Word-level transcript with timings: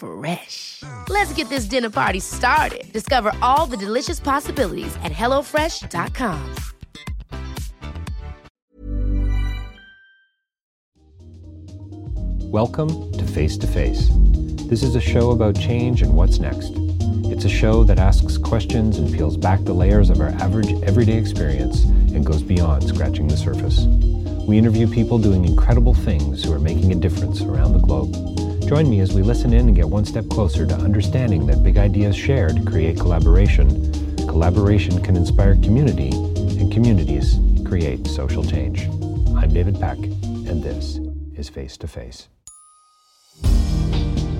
Fresh. 0.00 0.82
Let's 1.10 1.32
get 1.34 1.50
this 1.50 1.66
dinner 1.66 1.90
party 1.90 2.20
started. 2.20 2.90
Discover 2.90 3.32
all 3.42 3.66
the 3.66 3.76
delicious 3.76 4.18
possibilities 4.18 4.96
at 5.04 5.12
hellofresh.com. 5.12 6.54
Welcome 12.50 13.12
to 13.12 13.24
Face 13.24 13.58
to 13.58 13.66
Face. 13.66 14.08
This 14.70 14.82
is 14.82 14.94
a 14.94 15.00
show 15.00 15.32
about 15.32 15.54
change 15.58 16.00
and 16.00 16.16
what's 16.16 16.38
next. 16.38 16.72
It's 17.30 17.44
a 17.44 17.48
show 17.50 17.84
that 17.84 17.98
asks 17.98 18.38
questions 18.38 18.98
and 18.98 19.12
peels 19.12 19.36
back 19.36 19.62
the 19.64 19.74
layers 19.74 20.08
of 20.08 20.20
our 20.20 20.30
average 20.40 20.72
everyday 20.82 21.18
experience 21.18 21.84
and 21.84 22.24
goes 22.24 22.42
beyond 22.42 22.88
scratching 22.88 23.28
the 23.28 23.36
surface. 23.36 23.82
We 24.48 24.58
interview 24.58 24.88
people 24.88 25.18
doing 25.18 25.44
incredible 25.44 25.94
things 25.94 26.42
who 26.42 26.52
are 26.52 26.58
making 26.58 26.90
a 26.90 26.96
difference 26.96 27.42
around 27.42 27.74
the 27.74 27.78
globe. 27.78 28.49
Join 28.70 28.88
me 28.88 29.00
as 29.00 29.12
we 29.12 29.22
listen 29.22 29.52
in 29.52 29.66
and 29.66 29.74
get 29.74 29.88
one 29.88 30.04
step 30.04 30.28
closer 30.28 30.64
to 30.64 30.74
understanding 30.76 31.44
that 31.46 31.64
big 31.64 31.76
ideas 31.76 32.14
shared 32.14 32.64
create 32.64 33.00
collaboration. 33.00 33.66
Collaboration 34.28 35.02
can 35.02 35.16
inspire 35.16 35.56
community, 35.56 36.10
and 36.10 36.70
communities 36.72 37.40
create 37.66 38.06
social 38.06 38.44
change. 38.44 38.84
I'm 39.36 39.52
David 39.52 39.80
Peck, 39.80 39.98
and 39.98 40.62
this 40.62 41.00
is 41.34 41.48
Face 41.48 41.76
to 41.78 41.88
Face. 41.88 42.28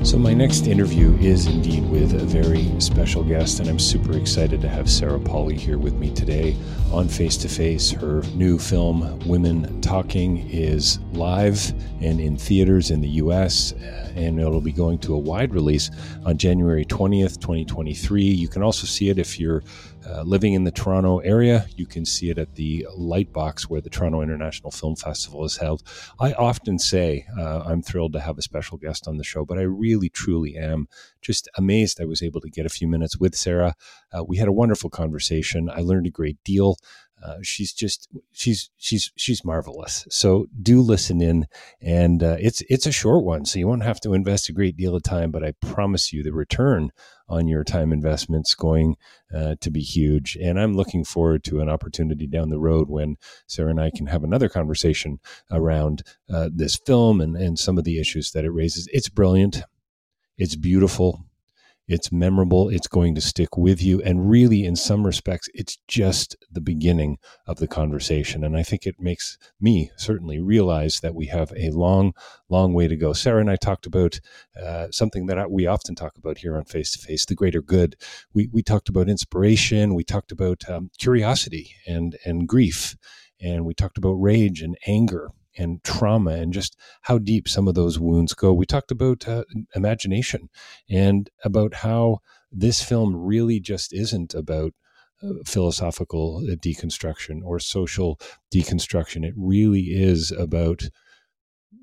So, 0.03 0.19
my 0.19 0.33
next 0.33 0.67
interview 0.67 1.15
is 1.21 1.47
indeed 1.47 1.87
with 1.91 2.15
a 2.15 2.25
very 2.25 2.69
special 2.81 3.23
guest, 3.23 3.61
and 3.61 3.69
I'm 3.69 3.79
super 3.79 4.17
excited 4.17 4.63
to 4.63 4.69
have 4.69 4.91
Sarah 4.91 5.21
Polley 5.21 5.59
here 5.59 5.77
with 5.77 5.93
me 5.95 6.11
today 6.11 6.57
on 6.91 7.07
Face 7.07 7.37
to 7.37 7.49
Face. 7.49 7.91
Her 7.91 8.23
new 8.35 8.59
film, 8.59 9.19
Women 9.27 9.81
Talking, 9.83 10.49
is 10.51 10.99
live 11.13 11.75
and 12.01 12.19
in 12.19 12.39
theaters 12.39 12.91
in 12.91 13.03
the 13.03 13.09
US, 13.09 13.73
and 14.17 14.41
it'll 14.41 14.63
be 14.63 14.73
going 14.73 14.99
to 15.01 15.15
a 15.15 15.19
wide 15.19 15.53
release 15.53 15.91
on 16.25 16.39
January 16.39 16.87
20th, 16.87 17.39
2023. 17.39 18.25
You 18.25 18.49
can 18.49 18.63
also 18.63 18.87
see 18.87 19.11
it 19.11 19.19
if 19.19 19.39
you're 19.39 19.63
uh, 20.11 20.23
living 20.23 20.55
in 20.55 20.65
the 20.65 20.71
Toronto 20.71 21.19
area, 21.19 21.67
you 21.77 21.87
can 21.87 22.05
see 22.05 22.31
it 22.31 22.39
at 22.39 22.55
the 22.57 22.87
Lightbox 22.99 23.63
where 23.63 23.81
the 23.81 23.91
Toronto 23.91 24.21
International 24.21 24.71
Film 24.71 24.97
Festival 24.97 25.45
is 25.45 25.57
held. 25.57 25.83
I 26.19 26.33
often 26.33 26.79
say 26.79 27.27
uh, 27.39 27.61
I'm 27.61 27.83
thrilled 27.83 28.13
to 28.15 28.21
have 28.21 28.39
a 28.39 28.43
special 28.43 28.79
guest 28.79 29.07
on 29.07 29.17
the 29.17 29.25
show, 29.25 29.45
but 29.45 29.59
I 29.59 29.63
really, 29.63 30.09
truly 30.09 30.57
am 30.57 30.89
just 31.23 31.49
amazed 31.57 32.01
I 32.01 32.07
was 32.07 32.23
able 32.23 32.41
to 32.41 32.51
get 32.51 32.67
a 32.67 32.71
few 32.71 32.89
minutes 32.89 33.19
with 33.19 33.35
Sarah. 33.35 33.75
Uh, 34.13 34.25
we 34.25 34.39
had 34.39 34.49
a 34.49 34.53
wonderful 34.53 34.91
conversation. 34.91 35.71
I 35.71 35.81
learned 35.81 36.07
a 36.07 36.11
great 36.11 36.43
deal. 36.45 36.77
Uh, 37.23 37.37
she's 37.43 37.73
just 37.73 38.09
she's 38.33 38.71
she's 38.77 39.13
she's 39.17 39.45
marvelous. 39.45 40.07
So 40.11 40.47
do 40.61 40.81
listen 40.81 41.21
in, 41.21 41.47
and 41.81 42.23
uh, 42.23 42.37
it's 42.39 42.63
it's 42.69 42.87
a 42.87 42.93
short 42.93 43.25
one, 43.25 43.45
so 43.45 43.59
you 43.59 43.69
won't 43.69 43.83
have 43.83 44.01
to 44.01 44.15
invest 44.15 44.49
a 44.49 44.53
great 44.53 44.77
deal 44.77 44.95
of 44.95 45.03
time. 45.03 45.31
But 45.31 45.45
I 45.45 45.53
promise 45.61 46.13
you, 46.13 46.23
the 46.23 46.33
return 46.33 46.91
on 47.29 47.47
your 47.47 47.63
time 47.63 47.93
investment's 47.93 48.55
going 48.55 48.97
uh, 49.33 49.55
to 49.61 49.71
be 49.71 49.81
huge. 49.81 50.37
And 50.43 50.59
I'm 50.59 50.75
looking 50.75 51.05
forward 51.05 51.45
to 51.45 51.61
an 51.61 51.69
opportunity 51.69 52.27
down 52.27 52.51
the 52.51 52.59
road 52.59 52.89
when 52.89 53.17
Sarah 53.47 53.71
and 53.71 53.81
I 53.81 53.91
can 53.95 54.07
have 54.07 54.25
another 54.25 54.49
conversation 54.49 55.21
around 55.51 56.03
uh, 56.29 56.49
this 56.53 56.77
film 56.77 57.21
and 57.21 57.37
and 57.37 57.59
some 57.59 57.79
of 57.79 57.85
the 57.85 58.01
issues 58.01 58.33
that 58.33 58.45
it 58.45 58.51
raises. 58.51 58.89
It's 58.93 59.09
brilliant. 59.09 59.63
It's 60.37 60.57
beautiful 60.57 61.27
it's 61.91 62.13
memorable, 62.13 62.69
it's 62.69 62.87
going 62.87 63.17
to 63.17 63.21
stick 63.21 63.57
with 63.57 63.83
you. 63.83 64.01
And 64.03 64.31
really, 64.31 64.65
in 64.65 64.77
some 64.77 65.05
respects, 65.05 65.49
it's 65.55 65.77
just 65.89 66.37
the 66.49 66.61
beginning 66.61 67.19
of 67.49 67.59
the 67.59 67.67
conversation. 67.67 68.45
And 68.45 68.57
I 68.57 68.63
think 68.63 68.87
it 68.87 69.01
makes 69.01 69.37
me 69.61 69.91
certainly 69.97 70.41
realize 70.41 71.01
that 71.01 71.17
we 71.17 71.27
have 71.27 71.53
a 71.57 71.71
long, 71.71 72.13
long 72.49 72.75
way 72.75 72.87
to 72.87 72.97
go. 72.97 73.13
Sarah 73.13 73.41
and 73.41 73.51
I 73.51 73.57
talked 73.57 73.87
about 73.87 74.21
uh, 74.57 74.87
something 74.93 75.27
that 75.27 75.51
we 75.51 75.67
often 75.67 75.97
talk 75.97 76.17
about 76.17 76.39
here 76.39 76.57
on 76.57 76.65
Face 76.65 76.93
to 76.93 76.99
Face 77.01 77.27
the 77.27 77.35
greater 77.35 77.61
good. 77.61 77.97
We, 78.33 78.49
we 78.53 78.63
talked 78.63 78.89
about 78.89 79.09
inspiration, 79.09 79.95
we 79.95 80.05
talked 80.05 80.31
about 80.31 80.63
um, 80.71 80.91
curiosity 80.99 81.75
and, 81.89 82.17
and 82.25 82.47
grief, 82.47 82.97
and 83.41 83.65
we 83.65 83.75
talked 83.75 83.99
about 83.99 84.13
rage 84.13 84.63
and 84.63 84.77
anger 84.87 85.33
and 85.57 85.83
trauma 85.85 86.33
and 86.33 86.53
just 86.53 86.77
how 87.03 87.19
deep 87.19 87.49
some 87.49 87.69
of 87.69 87.75
those 87.75 87.99
wounds 87.99 88.35
go. 88.35 88.53
We 88.53 88.67
talked 88.67 88.91
about 88.91 89.27
uh, 89.29 89.45
imagination 89.75 90.49
and 90.89 91.29
about 91.45 91.75
how 91.75 92.19
this 92.53 92.83
film 92.83 93.15
really 93.17 93.61
just 93.61 93.93
isn't 93.93 94.35
about 94.35 94.73
uh, 95.23 95.35
philosophical 95.47 96.41
deconstruction 96.41 97.41
or 97.45 97.59
social 97.59 98.19
deconstruction. 98.53 99.25
It 99.25 99.35
really 99.37 99.89
is 99.93 100.33
about 100.33 100.89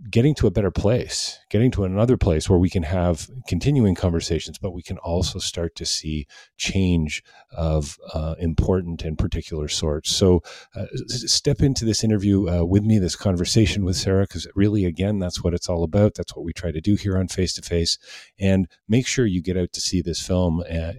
getting 0.09 0.35
to 0.35 0.47
a 0.47 0.51
better 0.51 0.71
place, 0.71 1.39
getting 1.49 1.71
to 1.71 1.83
another 1.83 2.17
place 2.17 2.49
where 2.49 2.59
we 2.59 2.69
can 2.69 2.83
have 2.83 3.29
continuing 3.47 3.95
conversations, 3.95 4.57
but 4.57 4.71
we 4.71 4.81
can 4.81 4.97
also 4.99 5.39
start 5.39 5.75
to 5.75 5.85
see 5.85 6.27
change 6.57 7.23
of 7.51 7.97
uh, 8.13 8.35
important 8.39 9.03
and 9.03 9.17
particular 9.17 9.67
sorts. 9.67 10.11
So, 10.11 10.41
uh, 10.75 10.85
step 11.07 11.61
into 11.61 11.83
this 11.83 12.03
interview 12.03 12.47
uh, 12.47 12.63
with 12.63 12.83
me, 12.83 12.99
this 12.99 13.15
conversation 13.15 13.83
with 13.83 13.95
Sarah, 13.95 14.23
because 14.23 14.47
really, 14.55 14.85
again, 14.85 15.19
that's 15.19 15.43
what 15.43 15.53
it's 15.53 15.69
all 15.69 15.83
about. 15.83 16.13
That's 16.15 16.35
what 16.35 16.45
we 16.45 16.53
try 16.53 16.71
to 16.71 16.81
do 16.81 16.95
here 16.95 17.17
on 17.17 17.27
Face 17.27 17.53
to 17.53 17.61
Face. 17.61 17.97
And 18.39 18.67
make 18.87 19.07
sure 19.07 19.25
you 19.25 19.41
get 19.41 19.57
out 19.57 19.73
to 19.73 19.81
see 19.81 20.01
this 20.01 20.25
film. 20.25 20.61
Uh, 20.61 20.93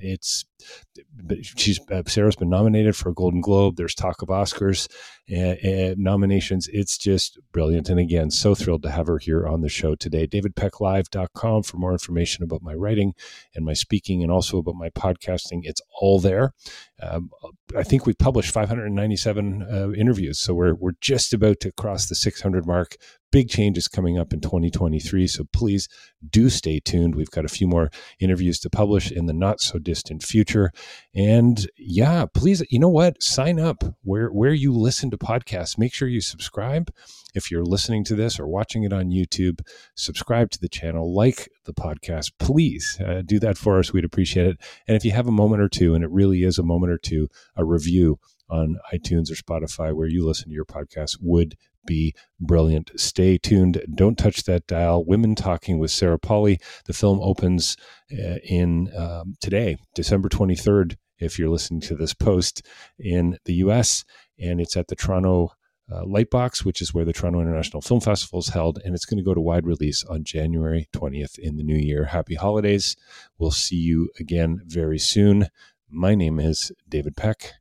she's 1.43 1.81
uh, 1.91 2.03
Sarah's 2.07 2.37
been 2.37 2.51
nominated 2.51 2.97
for 2.97 3.11
a 3.11 3.15
Golden 3.15 3.41
Globe. 3.41 3.77
There's 3.77 3.95
talk 3.95 4.23
of 4.23 4.29
Oscars 4.29 4.89
and 5.29 5.99
nominations. 5.99 6.69
It's 6.73 6.97
just 6.97 7.39
brilliant. 7.53 7.89
And 7.89 8.01
again, 8.01 8.31
so 8.31 8.55
thrilled 8.55 8.83
to 8.85 8.91
have 8.91 9.07
her 9.07 9.19
here 9.19 9.47
on 9.47 9.61
the 9.61 9.69
show 9.69 9.95
today. 9.95 10.27
DavidPeckLive.com 10.27 11.63
for 11.63 11.77
more 11.77 11.93
information 11.93 12.45
about 12.45 12.63
my 12.63 12.75
writing 12.75 13.15
and 13.55 13.65
my 13.65 13.75
speaking 13.75 14.23
and 14.23 14.33
also 14.33 14.59
about 14.59 14.75
my 14.75 14.91
podcasting. 14.91 15.61
It's 15.65 15.83
all 16.01 16.19
there. 16.19 16.55
Um, 17.01 17.31
I 17.77 17.83
think 17.83 18.07
we've 18.07 18.19
published 18.19 18.53
597 18.53 19.63
uh, 19.63 19.91
interviews. 19.93 20.39
So 20.39 20.55
we're, 20.55 20.75
we're 20.75 20.93
just 21.01 21.33
about 21.33 21.61
to 21.61 21.73
cross 21.73 22.07
the 22.07 22.15
600 22.15 22.67
mark 22.67 22.97
big 23.31 23.49
changes 23.49 23.89
coming 23.89 24.19
up 24.19 24.33
in 24.33 24.41
2023. 24.41 25.27
So 25.27 25.45
please 25.53 25.89
do 26.29 26.49
stay 26.49 26.81
tuned. 26.81 27.15
We've 27.15 27.31
got 27.31 27.45
a 27.45 27.49
few 27.49 27.67
more 27.67 27.91
interviews 28.21 28.59
to 28.61 28.71
publish 28.71 29.11
in 29.11 29.27
the 29.27 29.33
not 29.33 29.61
so 29.61 29.79
distant 29.79 30.23
future. 30.23 30.73
And 31.15 31.69
yeah, 31.77 32.27
please, 32.33 32.63
you 32.71 32.79
know 32.79 32.89
what? 32.89 33.23
Sign 33.23 33.61
up 33.61 33.85
where, 34.03 34.29
where 34.29 34.53
you 34.53 34.73
listen 34.73 35.11
to 35.11 35.19
podcasts. 35.19 35.79
Make 35.79 35.95
sure 35.95 36.09
you 36.09 36.21
subscribe. 36.21 36.91
If 37.35 37.51
you're 37.51 37.65
listening 37.65 38.05
to 38.05 38.15
this 38.15 38.41
or 38.41 38.47
watching 38.47 38.85
it 38.85 38.93
on 38.93 39.11
YouTube, 39.11 39.61
subscribe 39.95 40.51
to 40.53 40.61
the 40.61 40.69
channel, 40.69 41.15
like 41.15 41.49
the 41.65 41.75
podcast. 41.75 42.33
Please 42.39 42.99
uh, 43.07 43.23
do 43.25 43.39
that 43.41 43.59
for 43.59 43.79
us. 43.79 43.93
We'd 43.93 44.05
appreciate 44.05 44.47
it. 44.47 44.59
And 44.87 44.97
if 44.97 45.05
you 45.05 45.13
have 45.13 45.29
a 45.29 45.33
moment 45.33 45.63
or 45.63 45.69
two, 45.69 45.95
and 45.95 46.03
it 46.03 46.11
really 46.11 46.43
is 46.43 46.59
a 46.59 46.63
moment 46.63 46.93
or 46.93 46.99
two, 46.99 47.29
a 47.55 47.65
review 47.65 48.19
on 48.51 48.79
iTunes 48.93 49.31
or 49.31 49.35
Spotify 49.35 49.95
where 49.95 50.09
you 50.09 50.27
listen 50.27 50.49
to 50.49 50.55
your 50.55 50.65
podcast 50.65 51.19
would 51.21 51.57
be 51.89 52.15
brilliant. 52.39 52.91
Stay 52.97 53.39
tuned. 53.39 53.83
Don't 53.95 54.19
touch 54.19 54.45
that 54.45 54.67
dial. 54.67 55.05
Women 55.05 55.35
Talking 55.35 55.79
with 55.79 55.91
Sarah 55.91 56.19
Polley. 56.19 56.61
The 56.85 56.93
film 56.93 57.19
opens 57.23 57.77
uh, 58.13 58.37
in 58.45 58.95
um, 58.95 59.35
today, 59.41 59.79
December 59.95 60.29
23rd, 60.29 60.97
if 61.19 61.39
you're 61.39 61.49
listening 61.49 61.81
to 61.81 61.97
this 61.97 62.15
post 62.15 62.63
in 62.99 63.39
the 63.47 63.55
US, 63.55 64.05
and 64.39 64.61
it's 64.61 64.77
at 64.77 64.89
the 64.89 64.95
Toronto 64.95 65.53
uh, 65.91 66.03
Lightbox, 66.03 66.65
which 66.65 66.83
is 66.83 66.93
where 66.93 67.07
the 67.07 67.15
Toronto 67.15 67.41
International 67.41 67.81
Film 67.81 68.01
Festival 68.01 68.41
is 68.41 68.49
held, 68.49 68.79
and 68.85 68.95
it's 68.95 69.07
going 69.07 69.19
to 69.19 69.25
go 69.25 69.35
to 69.35 69.41
wide 69.41 69.67
release 69.67 70.05
on 70.05 70.23
January 70.23 70.89
20th 70.93 71.39
in 71.39 71.57
the 71.57 71.63
new 71.63 71.77
year. 71.77 72.05
Happy 72.05 72.35
holidays. 72.35 72.95
We'll 73.39 73.51
see 73.51 73.77
you 73.77 74.11
again 74.21 74.61
very 74.67 74.99
soon. 74.99 75.49
My 75.89 76.15
name 76.15 76.39
is 76.39 76.71
David 76.87 77.17
Peck, 77.17 77.55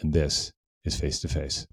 and 0.00 0.12
this 0.12 0.52
is 0.84 0.98
Face 0.98 1.18
to 1.20 1.28
Face. 1.28 1.66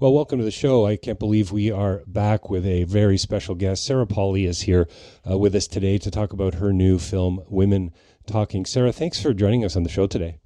Well, 0.00 0.14
welcome 0.14 0.38
to 0.38 0.44
the 0.46 0.50
show. 0.50 0.86
I 0.86 0.96
can't 0.96 1.18
believe 1.18 1.52
we 1.52 1.70
are 1.70 2.00
back 2.06 2.48
with 2.48 2.64
a 2.64 2.84
very 2.84 3.18
special 3.18 3.54
guest. 3.54 3.84
Sarah 3.84 4.06
Polley 4.06 4.46
is 4.46 4.62
here 4.62 4.88
uh, 5.30 5.36
with 5.36 5.54
us 5.54 5.66
today 5.66 5.98
to 5.98 6.10
talk 6.10 6.32
about 6.32 6.54
her 6.54 6.72
new 6.72 6.98
film, 6.98 7.42
Women 7.50 7.92
Talking. 8.26 8.64
Sarah, 8.64 8.92
thanks 8.92 9.20
for 9.20 9.34
joining 9.34 9.62
us 9.62 9.76
on 9.76 9.82
the 9.82 9.90
show 9.90 10.06
today. 10.06 10.38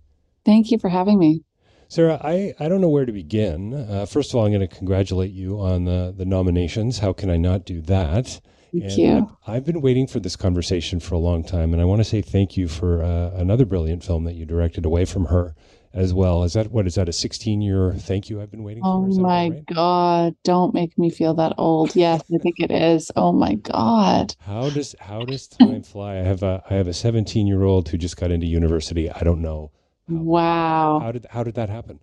Thank 0.44 0.72
you 0.72 0.78
for 0.80 0.88
having 0.88 1.20
me. 1.20 1.44
Sarah, 1.86 2.20
I, 2.20 2.54
I 2.58 2.66
don't 2.66 2.80
know 2.80 2.88
where 2.88 3.06
to 3.06 3.12
begin. 3.12 3.74
Uh, 3.74 4.06
first 4.06 4.30
of 4.30 4.34
all, 4.34 4.44
I'm 4.44 4.50
going 4.50 4.68
to 4.68 4.76
congratulate 4.76 5.30
you 5.30 5.60
on 5.60 5.84
the, 5.84 6.12
the 6.16 6.24
nominations. 6.24 6.98
How 6.98 7.12
can 7.12 7.30
I 7.30 7.36
not 7.36 7.64
do 7.64 7.80
that? 7.82 8.40
Thank 8.72 8.84
and 8.84 8.92
you. 8.98 9.36
I've, 9.46 9.54
I've, 9.54 9.64
been 9.64 9.80
waiting 9.80 10.08
for 10.08 10.18
this 10.18 10.34
conversation 10.34 10.98
for 10.98 11.14
a 11.14 11.18
long 11.18 11.44
time, 11.44 11.72
and 11.72 11.80
I 11.80 11.84
want 11.84 12.00
to 12.00 12.04
say 12.04 12.22
thank 12.22 12.56
you 12.56 12.66
for 12.66 13.04
uh, 13.04 13.30
another 13.36 13.64
brilliant 13.64 14.02
film 14.02 14.24
that 14.24 14.34
you 14.34 14.46
directed 14.46 14.84
away 14.84 15.04
from 15.04 15.26
her 15.26 15.54
as 15.94 16.12
well. 16.12 16.42
Is 16.42 16.52
that 16.54 16.70
what 16.70 16.86
is 16.86 16.96
that 16.96 17.08
a 17.08 17.12
16 17.12 17.62
year 17.62 17.94
thank 17.94 18.28
you 18.28 18.42
I've 18.42 18.50
been 18.50 18.64
waiting 18.64 18.82
oh 18.84 19.06
for? 19.06 19.20
Oh 19.20 19.22
my 19.22 19.48
right? 19.48 19.66
god, 19.66 20.34
don't 20.42 20.74
make 20.74 20.98
me 20.98 21.08
feel 21.08 21.34
that 21.34 21.54
old. 21.56 21.94
Yes, 21.94 22.22
I 22.34 22.38
think 22.38 22.56
it 22.58 22.70
is. 22.70 23.10
Oh 23.16 23.32
my 23.32 23.54
god. 23.54 24.34
How 24.40 24.68
does 24.70 24.94
how 24.98 25.24
does 25.24 25.46
time 25.46 25.82
fly? 25.82 26.14
I 26.14 26.22
have 26.22 26.42
a 26.42 26.62
I 26.68 26.74
have 26.74 26.88
a 26.88 26.92
17 26.92 27.46
year 27.46 27.62
old 27.62 27.88
who 27.88 27.96
just 27.96 28.16
got 28.16 28.30
into 28.30 28.46
university. 28.46 29.10
I 29.10 29.20
don't 29.20 29.40
know. 29.40 29.70
How, 30.08 30.14
wow. 30.16 30.98
How 31.00 31.12
did 31.12 31.26
how 31.30 31.44
did 31.44 31.54
that 31.54 31.70
happen? 31.70 32.00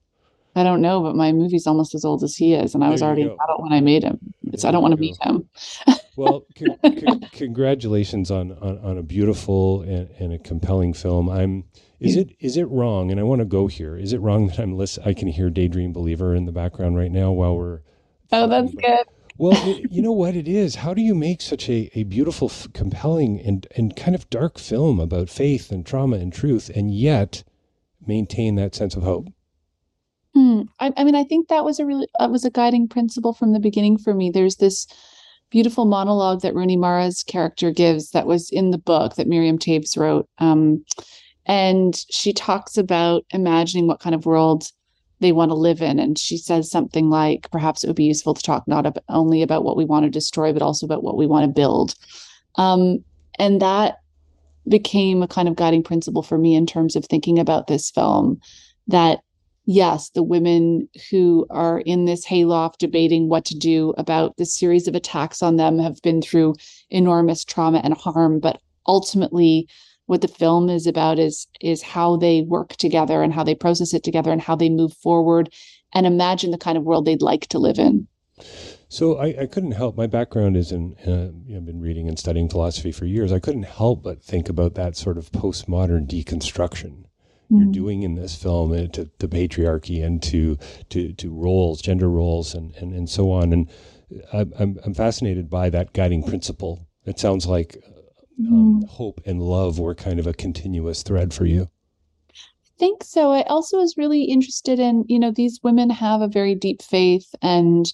I 0.56 0.64
don't 0.64 0.82
know, 0.82 1.02
but 1.02 1.16
my 1.16 1.32
movie's 1.32 1.66
almost 1.66 1.96
as 1.96 2.04
old 2.04 2.24
as 2.24 2.36
he 2.36 2.54
is, 2.54 2.76
and 2.76 2.84
I 2.84 2.90
was 2.90 3.02
already 3.02 3.22
an 3.22 3.38
adult 3.42 3.62
when 3.62 3.72
I 3.72 3.80
made 3.80 4.04
him. 4.04 4.20
So 4.58 4.68
I 4.68 4.72
don't 4.72 4.82
want 4.82 4.94
to 4.94 5.00
meet 5.00 5.16
him. 5.22 5.48
well, 6.16 6.46
con- 6.58 6.78
con- 7.06 7.22
congratulations 7.32 8.32
on, 8.32 8.52
on, 8.54 8.78
on 8.80 8.98
a 8.98 9.04
beautiful 9.04 9.82
and, 9.82 10.10
and, 10.20 10.34
a 10.34 10.40
compelling 10.40 10.94
film. 10.94 11.30
I'm 11.30 11.66
is 12.00 12.16
it 12.16 12.36
is 12.40 12.58
it 12.58 12.68
wrong? 12.70 13.12
And 13.12 13.20
I 13.20 13.24
want 13.24 13.40
to 13.40 13.46
go 13.46 13.68
here. 13.68 13.96
Is 13.96 14.12
it 14.12 14.20
wrong 14.20 14.48
that 14.48 14.60
I'm 14.60 14.76
listen? 14.76 15.04
I 15.06 15.14
can 15.14 15.28
hear 15.28 15.50
Daydream 15.50 15.94
Believer 15.94 16.34
in 16.34 16.46
the 16.46 16.52
background 16.52 16.98
right 16.98 17.12
now 17.12 17.32
while 17.32 17.56
we're. 17.56 17.82
Oh, 18.32 18.48
that's 18.48 18.74
about, 18.74 18.84
good. 18.84 19.08
Well, 19.38 19.54
it, 19.68 19.92
you 19.92 20.02
know 20.02 20.12
what 20.12 20.36
it 20.36 20.48
is. 20.48 20.76
How 20.76 20.94
do 20.94 21.02
you 21.02 21.16
make 21.16 21.42
such 21.42 21.70
a, 21.70 21.90
a 21.94 22.04
beautiful, 22.04 22.50
f- 22.50 22.68
compelling, 22.74 23.40
and 23.40 23.68
and 23.76 23.96
kind 23.96 24.16
of 24.16 24.30
dark 24.30 24.58
film 24.58 25.00
about 25.00 25.30
faith 25.30 25.72
and 25.72 25.86
trauma 25.86 26.18
and 26.18 26.34
truth, 26.34 26.70
and 26.74 26.94
yet 26.94 27.44
maintain 28.06 28.56
that 28.56 28.76
sense 28.76 28.96
of 28.96 29.04
hope? 29.04 29.28
Hmm. 30.34 30.64
I, 30.80 30.94
I 30.96 31.04
mean, 31.04 31.16
I 31.16 31.24
think 31.24 31.50
that 31.50 31.66
was 31.66 31.80
a 31.80 31.86
really 31.86 32.08
that 32.20 32.32
was 32.32 32.46
a 32.46 32.50
guiding 32.50 32.88
principle 32.88 33.34
from 33.34 33.54
the 33.54 33.60
beginning 33.60 33.98
for 33.98 34.14
me. 34.14 34.30
There's 34.30 34.56
this 34.56 34.88
beautiful 35.52 35.86
monologue 35.86 36.42
that 36.42 36.56
Rooney 36.56 36.78
Mara's 36.78 37.24
character 37.24 37.72
gives 37.72 38.12
that 38.12 38.26
was 38.26 38.50
in 38.50 38.72
the 38.72 38.78
book 38.78 39.16
that 39.16 39.28
Miriam 39.28 39.60
Toews 39.60 39.98
wrote. 39.98 40.28
Um, 40.40 40.84
and 41.46 41.96
she 42.10 42.34
talks 42.34 42.78
about 42.78 43.26
imagining 43.32 43.86
what 43.86 44.00
kind 44.00 44.16
of 44.16 44.26
world 44.26 44.72
they 45.20 45.32
want 45.32 45.50
to 45.50 45.56
live 45.56 45.82
in. 45.82 46.00
And 46.00 46.18
she 46.18 46.38
says 46.38 46.72
something 46.72 47.10
like, 47.10 47.50
perhaps 47.52 47.84
it 47.84 47.88
would 47.88 47.96
be 47.96 48.06
useful 48.06 48.34
to 48.34 48.42
talk 48.42 48.68
not 48.68 48.88
ab- 48.88 49.04
only 49.10 49.42
about 49.42 49.64
what 49.64 49.78
we 49.78 49.86
want 49.86 50.06
to 50.06 50.10
destroy, 50.10 50.52
but 50.52 50.62
also 50.62 50.86
about 50.86 51.04
what 51.04 51.18
we 51.18 51.28
want 51.28 51.44
to 51.44 51.52
build. 51.52 51.96
Um, 52.56 53.04
and 53.38 53.62
that 53.62 54.00
became 54.68 55.22
a 55.22 55.28
kind 55.28 55.48
of 55.48 55.56
guiding 55.56 55.84
principle 55.84 56.24
for 56.24 56.38
me 56.38 56.56
in 56.56 56.66
terms 56.66 56.96
of 56.96 57.06
thinking 57.06 57.40
about 57.40 57.68
this 57.68 57.92
film 57.92 58.40
that 58.88 59.20
yes, 59.72 60.10
the 60.10 60.24
women 60.24 60.90
who 61.10 61.46
are 61.50 61.80
in 61.80 62.06
this 62.06 62.26
hayloft 62.26 62.80
debating 62.80 63.30
what 63.30 63.46
to 63.46 63.58
do 63.58 63.94
about 63.98 64.38
this 64.38 64.54
series 64.54 64.88
of 64.88 64.96
attacks 64.96 65.42
on 65.42 65.56
them 65.56 65.80
have 65.80 66.02
been 66.02 66.22
through 66.22 66.56
enormous 66.90 67.46
trauma 67.46 67.80
and 67.84 67.94
harm, 67.94 68.40
but 68.40 68.60
ultimately 68.88 69.68
what 70.08 70.22
the 70.22 70.28
film 70.28 70.70
is 70.70 70.88
about 70.88 71.20
is 71.20 71.48
is 71.62 71.82
how 71.82 72.18
they 72.18 72.42
work 72.42 72.76
together 72.76 73.24
and 73.24 73.34
how 73.34 73.44
they 73.44 73.56
process 73.56 73.94
it 73.94 74.04
together 74.04 74.32
and 74.32 74.42
how 74.42 74.56
they 74.56 74.70
move 74.70 74.94
forward 74.94 75.54
and 75.94 76.06
imagine 76.06 76.52
the 76.52 76.58
kind 76.58 76.78
of 76.78 76.84
world 76.84 77.06
they'd 77.06 77.22
like 77.22 77.48
to 77.48 77.60
live 77.60 77.80
in. 77.80 78.08
So 78.90 79.18
I, 79.18 79.28
I 79.42 79.46
couldn't 79.46 79.72
help. 79.72 79.96
My 79.96 80.08
background 80.08 80.58
is 80.58 80.74
in. 80.74 80.96
Uh, 81.08 81.32
you 81.46 81.54
know, 81.54 81.58
I've 81.58 81.66
been 81.66 81.80
reading 81.80 82.10
and 82.10 82.20
studying 82.20 82.50
philosophy 82.50 82.92
for 82.92 83.06
years. 83.06 83.32
I 83.32 83.40
couldn't 83.40 83.64
help 83.64 84.04
but 84.04 84.22
think 84.22 84.50
about 84.50 84.76
that 84.76 84.98
sort 84.98 85.18
of 85.18 85.32
postmodern 85.32 86.08
deconstruction 86.08 87.06
you're 87.52 87.64
mm-hmm. 87.64 87.72
doing 87.72 88.04
in 88.04 88.16
this 88.16 88.36
film 88.36 88.72
uh, 88.72 88.88
to, 88.88 89.10
to 89.20 89.28
patriarchy 89.28 90.04
and 90.04 90.24
to 90.24 90.58
to 90.90 91.12
to 91.14 91.30
roles, 91.30 91.82
gender 91.82 92.10
roles, 92.10 92.54
and 92.54 92.74
and, 92.76 92.94
and 92.94 93.10
so 93.10 93.30
on. 93.32 93.52
And 93.52 93.70
I'm 94.32 94.80
I'm 94.86 94.94
fascinated 94.94 95.50
by 95.50 95.70
that 95.70 95.94
guiding 95.94 96.24
principle. 96.24 96.88
It 97.06 97.20
sounds 97.20 97.46
like 97.46 97.78
um, 98.40 98.82
mm. 98.82 98.88
hope 98.88 99.20
and 99.26 99.42
love 99.42 99.80
were 99.80 99.96
kind 99.96 100.20
of 100.20 100.28
a 100.28 100.34
continuous 100.34 101.04
thread 101.04 101.34
for 101.34 101.46
you. 101.46 101.68
I 102.34 102.80
think 102.80 103.04
so. 103.04 103.32
I 103.32 103.44
also 103.44 103.78
was 103.78 103.98
really 103.98 104.24
interested 104.24 104.80
in 104.80 105.04
you 105.10 105.20
know 105.20 105.32
these 105.32 105.60
women 105.62 105.90
have 105.90 106.22
a 106.22 106.30
very 106.30 106.56
deep 106.56 106.82
faith 106.82 107.36
and 107.42 107.86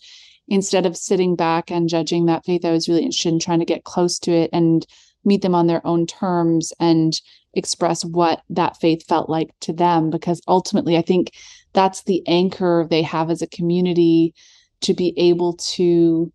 instead 0.48 0.86
of 0.86 0.96
sitting 0.96 1.36
back 1.36 1.72
and 1.72 1.90
judging 1.90 2.26
that 2.26 2.46
faith, 2.46 2.64
I 2.64 2.72
was 2.72 2.88
really 2.88 3.04
interested 3.04 3.34
in 3.34 3.40
trying 3.40 3.60
to 3.60 3.66
get 3.66 3.84
close 3.84 4.18
to 4.20 4.32
it 4.32 4.50
and 4.54 4.86
meet 5.26 5.42
them 5.42 5.56
on 5.56 5.68
their 5.68 5.86
own 5.86 6.06
terms 6.06 6.72
and 6.80 7.20
express 7.58 8.06
what 8.06 8.42
that 8.50 8.78
faith 8.78 9.06
felt 9.08 9.30
like 9.30 9.50
to 9.60 9.74
them 9.74 10.10
because 10.10 10.42
ultimately 10.48 10.96
i 10.96 11.02
think 11.02 11.32
that's 11.74 12.04
the 12.04 12.26
anchor 12.28 12.88
they 12.90 13.02
have 13.02 13.30
as 13.30 13.42
a 13.42 13.48
community 13.48 14.34
to 14.82 14.94
be 14.94 15.14
able 15.18 15.54
to 15.54 16.32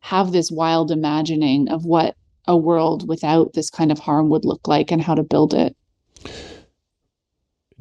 have 0.00 0.32
this 0.32 0.50
wild 0.50 0.90
imagining 0.90 1.68
of 1.68 1.84
what 1.84 2.16
a 2.46 2.56
world 2.56 3.08
without 3.08 3.52
this 3.54 3.70
kind 3.70 3.90
of 3.90 3.98
harm 3.98 4.28
would 4.28 4.44
look 4.44 4.68
like 4.68 4.92
and 4.92 5.02
how 5.02 5.14
to 5.14 5.22
build 5.22 5.52
it. 5.52 5.76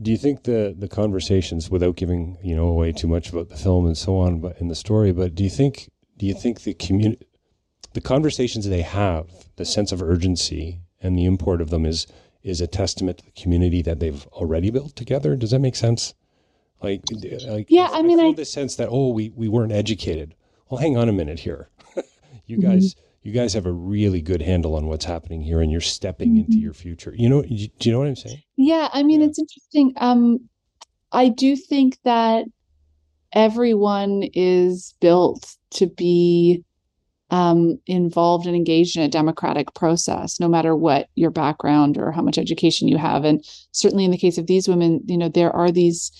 Do 0.01 0.12
you 0.12 0.18
think 0.18 0.44
the 0.44 0.75
the 0.78 0.88
conversations 0.88 1.69
without 1.69 1.95
giving 1.95 2.38
you 2.44 2.56
know 2.56 2.68
away 2.68 2.92
too 2.92 3.07
much 3.07 3.30
about 3.30 3.50
the 3.50 3.56
film 3.56 3.86
and 3.86 3.98
so 3.98 4.18
on 4.18 4.42
but 4.42 4.60
in 4.60 4.68
the 4.68 4.75
story 4.75 5.13
but 5.13 5.36
do 5.36 5.44
you 5.44 5.50
think 5.50 5.89
do 6.18 6.25
you 6.25 6.33
think 6.33 6.62
the 6.62 6.74
community 6.74 7.25
the 7.94 8.01
conversations 8.01 8.68
they 8.68 8.81
have 8.81 9.30
the 9.56 9.63
sense 9.63 9.94
of 9.94 10.01
urgency 10.01 10.81
and 11.01 11.18
the 11.18 11.24
import 11.24 11.62
of 11.62 11.69
them 11.69 11.86
is 11.86 12.07
is 12.45 12.62
a 12.62 12.68
testament 12.68 13.18
to 13.18 13.25
the 13.25 13.31
community 13.31 13.81
that 13.81 14.00
they've 14.00 14.25
already 14.27 14.69
built 14.69 14.95
together. 14.95 15.36
Does 15.36 15.51
that 15.51 15.59
make 15.59 15.75
sense? 15.75 16.13
Like, 16.81 17.01
like 17.47 17.65
yeah, 17.69 17.89
I, 17.92 18.00
I 18.00 18.01
mean, 18.03 18.19
I, 18.19 18.33
the 18.33 18.45
sense 18.45 18.75
that 18.75 18.89
oh, 18.92 19.09
we 19.09 19.30
we 19.30 19.47
weren't 19.47 19.71
educated. 19.71 20.36
Well, 20.69 20.80
hang 20.80 20.95
on 20.97 21.09
a 21.09 21.13
minute 21.13 21.39
here. 21.39 21.69
you 22.45 22.57
mm-hmm. 22.57 22.69
guys, 22.69 22.95
you 23.24 23.31
guys 23.31 23.53
have 23.53 23.65
a 23.65 23.71
really 23.71 24.21
good 24.21 24.42
handle 24.42 24.75
on 24.75 24.86
what's 24.86 25.06
happening 25.06 25.42
here, 25.42 25.62
and 25.62 25.71
you're 25.71 25.81
stepping 25.81 26.30
mm-hmm. 26.30 26.51
into 26.51 26.57
your 26.59 26.74
future. 26.74 27.13
You 27.18 27.30
know, 27.30 27.42
do 27.42 27.68
you 27.81 27.92
know 27.92 28.00
what 28.00 28.07
I'm 28.07 28.15
saying? 28.15 28.44
Yeah, 28.57 28.89
I 28.94 29.01
mean, 29.01 29.21
yeah. 29.21 29.27
it's 29.27 29.39
interesting. 29.39 29.94
Um, 29.97 30.47
I 31.12 31.30
do 31.30 31.56
think 31.56 31.97
that 32.03 32.45
everyone 33.31 34.24
is 34.33 34.94
built 35.00 35.56
to 35.71 35.88
be 35.88 36.63
um, 37.35 37.77
involved 37.85 38.45
and 38.47 38.56
engaged 38.56 38.95
in 38.95 39.04
a 39.04 39.09
democratic 39.09 39.73
process, 39.73 40.39
no 40.39 40.47
matter 40.47 40.73
what 40.73 41.09
your 41.15 41.31
background 41.31 41.97
or 41.97 42.13
how 42.13 42.21
much 42.21 42.37
education 42.37 42.87
you 42.87 42.97
have. 42.97 43.25
And 43.25 43.44
certainly 43.73 44.06
in 44.06 44.11
the 44.11 44.18
case 44.18 44.37
of 44.37 44.47
these 44.47 44.69
women, 44.69 45.01
you 45.06 45.18
know, 45.18 45.27
there 45.27 45.54
are 45.54 45.69
these 45.69 46.13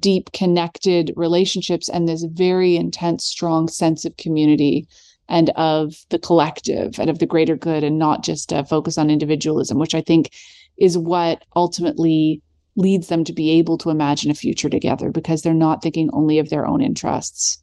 deep 0.00 0.32
connected 0.32 1.12
relationships 1.16 1.90
and 1.90 2.08
this 2.08 2.24
very 2.24 2.76
intense, 2.76 3.26
strong 3.26 3.68
sense 3.68 4.06
of 4.06 4.16
community 4.16 4.88
and 5.28 5.50
of 5.50 5.96
the 6.08 6.18
collective 6.18 6.98
and 6.98 7.10
of 7.10 7.18
the 7.18 7.26
greater 7.26 7.56
good 7.56 7.84
and 7.84 7.98
not 7.98 8.24
just 8.24 8.50
a 8.50 8.64
focus 8.64 8.96
on 8.96 9.10
individualism, 9.10 9.78
which 9.78 9.94
I 9.94 10.00
think 10.00 10.30
is 10.78 10.96
what 10.96 11.44
ultimately 11.54 12.40
leads 12.74 13.08
them 13.08 13.22
to 13.24 13.34
be 13.34 13.50
able 13.50 13.76
to 13.76 13.90
imagine 13.90 14.30
a 14.30 14.34
future 14.34 14.70
together 14.70 15.10
because 15.10 15.42
they're 15.42 15.52
not 15.52 15.82
thinking 15.82 16.08
only 16.14 16.38
of 16.38 16.48
their 16.48 16.66
own 16.66 16.80
interests. 16.80 17.62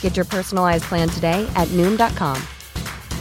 Get 0.00 0.16
your 0.16 0.24
personalized 0.24 0.84
plan 0.84 1.08
today 1.08 1.48
at 1.54 1.68
Noom.com. 1.68 2.42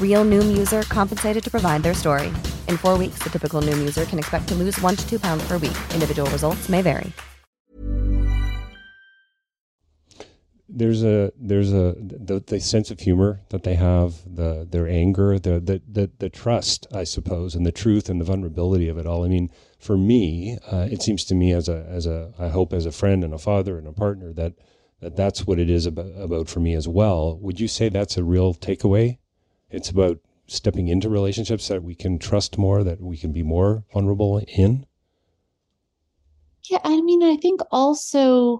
Real 0.02 0.26
Noom 0.26 0.58
user 0.58 0.82
compensated 0.90 1.44
to 1.44 1.52
provide 1.52 1.84
their 1.84 1.94
story. 1.94 2.30
In 2.68 2.78
four 2.78 2.98
weeks, 2.98 3.20
the 3.20 3.30
typical 3.30 3.62
Noom 3.62 3.78
user 3.78 4.06
can 4.06 4.18
expect 4.18 4.48
to 4.48 4.56
lose 4.56 4.82
one 4.82 4.96
to 4.96 5.08
two 5.08 5.20
pounds 5.20 5.48
per 5.48 5.60
week. 5.60 5.78
Individual 5.94 6.28
results 6.32 6.68
may 6.68 6.82
vary. 6.82 7.14
there's 10.70 11.04
a 11.04 11.32
there's 11.38 11.72
a 11.72 11.96
the, 11.98 12.44
the 12.46 12.60
sense 12.60 12.92
of 12.92 13.00
humor 13.00 13.42
that 13.50 13.64
they 13.64 13.76
have 13.76 14.16
the 14.26 14.68
their 14.70 14.88
anger 14.88 15.40
the, 15.40 15.60
the 15.60 15.82
the 15.90 16.12
the 16.20 16.30
trust 16.30 16.86
i 16.94 17.04
suppose 17.04 17.56
and 17.56 17.66
the 17.66 17.72
truth 17.72 18.10
and 18.10 18.20
the 18.20 18.26
vulnerability 18.26 18.88
of 18.90 18.98
it 18.98 19.08
all 19.08 19.24
i 19.24 19.28
mean 19.28 19.50
for 19.80 19.98
me 19.98 20.58
uh, 20.72 20.88
it 20.92 21.02
seems 21.02 21.24
to 21.24 21.34
me 21.34 21.52
as 21.54 21.68
a 21.68 21.86
as 21.90 22.06
a 22.06 22.32
i 22.38 22.50
hope 22.50 22.74
as 22.74 22.86
a 22.86 22.92
friend 22.92 23.24
and 23.24 23.34
a 23.34 23.38
father 23.38 23.78
and 23.78 23.88
a 23.88 23.94
partner 23.94 24.34
that 24.34 24.54
that 25.02 25.16
that's 25.16 25.46
what 25.46 25.60
it 25.60 25.70
is 25.70 25.86
about, 25.86 26.12
about 26.18 26.48
for 26.50 26.60
me 26.60 26.74
as 26.74 26.88
well 26.88 27.38
would 27.40 27.60
you 27.60 27.68
say 27.68 27.90
that's 27.90 28.18
a 28.18 28.24
real 28.24 28.54
takeaway 28.54 29.18
it's 29.70 29.90
about 29.90 30.20
stepping 30.48 30.88
into 30.88 31.10
relationships 31.10 31.68
that 31.68 31.84
we 31.84 31.94
can 31.96 32.18
trust 32.18 32.58
more 32.58 32.84
that 32.84 33.02
we 33.02 33.18
can 33.18 33.32
be 33.34 33.44
more 33.44 33.84
vulnerable 33.94 34.38
in 34.48 34.86
Yeah, 36.70 36.80
I 36.84 37.00
mean, 37.02 37.24
I 37.24 37.38
think 37.38 37.62
also 37.72 38.60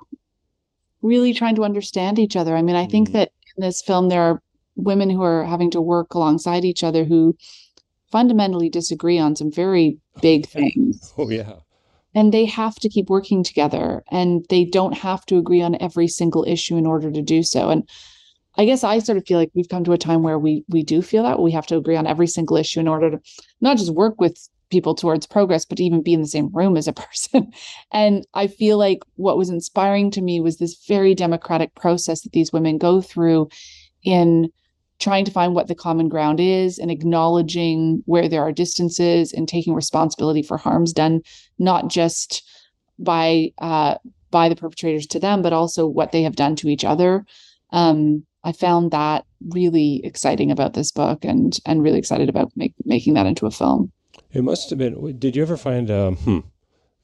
really 1.02 1.34
trying 1.34 1.56
to 1.56 1.64
understand 1.64 2.20
each 2.20 2.36
other. 2.36 2.56
I 2.56 2.62
mean, 2.62 2.76
I 2.76 2.86
think 2.88 3.10
Mhm. 3.10 3.14
that 3.14 3.32
in 3.56 3.62
this 3.62 3.82
film 3.82 4.10
there 4.10 4.22
are 4.22 4.42
women 4.76 5.10
who 5.10 5.22
are 5.22 5.44
having 5.44 5.72
to 5.72 5.82
work 5.82 6.14
alongside 6.14 6.64
each 6.64 6.84
other 6.84 7.04
who 7.06 7.36
fundamentally 8.12 8.70
disagree 8.70 9.20
on 9.20 9.36
some 9.36 9.52
very 9.52 9.98
big 10.22 10.46
things. 10.48 11.14
oh 11.18 11.30
yeah 11.30 11.54
And 12.16 12.34
they 12.34 12.46
have 12.46 12.76
to 12.76 12.90
keep 12.90 13.10
working 13.10 13.44
together 13.44 14.04
and 14.10 14.46
they 14.50 14.66
don't 14.66 14.98
have 14.98 15.26
to 15.28 15.38
agree 15.38 15.62
on 15.62 15.80
every 15.80 16.08
single 16.08 16.44
issue 16.48 16.78
in 16.78 16.86
order 16.86 17.12
to 17.12 17.22
do 17.22 17.44
so. 17.44 17.70
And 17.70 17.88
I 18.58 18.66
guess 18.66 18.84
I 18.84 19.00
sort 19.00 19.18
of 19.18 19.28
feel 19.28 19.38
like 19.38 19.52
we've 19.54 19.70
come 19.70 19.84
to 19.84 19.94
a 19.94 19.98
time 19.98 20.24
where 20.24 20.40
we 20.40 20.64
we 20.68 20.84
do 20.84 21.02
feel 21.02 21.24
that 21.24 21.40
we 21.40 21.52
have 21.52 21.68
to 21.68 21.78
agree 21.78 21.96
on 21.96 22.08
every 22.08 22.28
single 22.28 22.58
issue 22.58 22.80
in 22.80 22.88
order 22.88 23.12
to 23.12 23.20
not 23.62 23.78
just 23.78 23.94
work 23.94 24.20
with 24.20 24.38
people 24.70 24.96
towards 24.96 25.28
progress, 25.28 25.64
but 25.64 25.78
to 25.78 25.84
even 25.84 26.02
be 26.02 26.14
in 26.14 26.22
the 26.22 26.28
same 26.28 26.50
room 26.54 26.76
as 26.76 26.88
a 26.88 26.94
person. 27.04 27.52
And 27.92 28.26
I 28.34 28.48
feel 28.48 28.78
like 28.78 29.00
what 29.16 29.38
was 29.38 29.50
inspiring 29.50 30.12
to 30.12 30.22
me 30.22 30.40
was 30.40 30.58
this 30.58 30.84
very 30.88 31.14
democratic 31.14 31.76
process 31.76 32.22
that 32.22 32.32
these 32.32 32.52
women 32.52 32.78
go 32.78 33.02
through 33.02 33.50
in 34.04 34.50
trying 35.00 35.26
to 35.26 35.32
find 35.32 35.54
what 35.54 35.68
the 35.68 35.76
common 35.76 36.10
ground 36.10 36.40
is 36.40 36.80
and 36.80 36.90
acknowledging 36.90 38.02
where 38.06 38.28
there 38.28 38.42
are 38.42 38.52
distances 38.52 39.32
and 39.32 39.48
taking 39.48 39.74
responsibility 39.74 40.42
for 40.42 40.58
harms 40.58 40.94
done, 40.94 41.22
not 41.60 41.88
just 41.88 42.44
by 43.00 43.52
uh, 43.60 43.96
by 44.32 44.50
the 44.50 44.56
perpetrators 44.56 45.08
to 45.08 45.20
them, 45.20 45.42
but 45.42 45.54
also 45.54 45.86
what 45.86 46.12
they 46.12 46.24
have 46.24 46.36
done 46.36 46.56
to 46.58 46.68
each 46.68 46.84
other. 46.84 47.26
Um, 47.72 48.26
I 48.44 48.52
found 48.52 48.92
that 48.92 49.26
really 49.50 50.02
exciting 50.04 50.52
about 50.52 50.74
this 50.74 50.92
book, 50.92 51.24
and 51.24 51.58
and 51.66 51.84
really 51.84 52.00
excited 52.00 52.30
about 52.30 52.52
make, 52.56 52.74
making 52.86 53.14
that 53.14 53.26
into 53.26 53.46
a 53.46 53.52
film. 53.52 53.92
It 54.32 54.44
must 54.44 54.70
have 54.70 54.80
been. 54.80 55.18
Did 55.20 55.36
you 55.36 55.44
ever 55.44 55.58
find? 55.58 55.92
Um, 55.92 56.16
hmm, 56.16 56.40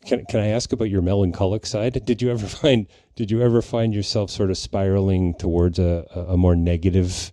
can 0.06 0.26
Can 0.30 0.40
I 0.40 0.48
ask 0.48 0.74
about 0.74 0.90
your 0.90 1.02
melancholic 1.02 1.66
side? 1.66 2.04
Did 2.06 2.22
you 2.22 2.32
ever 2.32 2.48
find? 2.62 2.88
Did 3.16 3.30
you 3.30 3.42
ever 3.42 3.62
find 3.62 3.94
yourself 3.94 4.32
sort 4.32 4.50
of 4.50 4.58
spiraling 4.58 5.36
towards 5.36 5.78
a, 5.80 6.08
a 6.16 6.34
a 6.34 6.38
more 6.38 6.56
negative 6.56 7.32